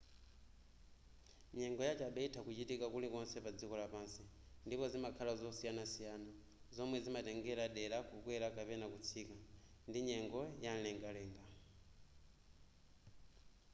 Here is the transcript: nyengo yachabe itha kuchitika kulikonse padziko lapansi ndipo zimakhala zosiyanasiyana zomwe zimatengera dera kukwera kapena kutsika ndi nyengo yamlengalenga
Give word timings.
nyengo 1.59 1.81
yachabe 1.89 2.19
itha 2.27 2.41
kuchitika 2.45 2.85
kulikonse 2.93 3.37
padziko 3.45 3.75
lapansi 3.81 4.23
ndipo 4.65 4.85
zimakhala 4.91 5.33
zosiyanasiyana 5.41 6.31
zomwe 6.75 6.97
zimatengera 7.05 7.65
dera 7.75 7.97
kukwera 8.09 8.47
kapena 8.55 8.85
kutsika 8.93 9.35
ndi 9.87 9.99
nyengo 10.07 10.41
yamlengalenga 10.65 11.43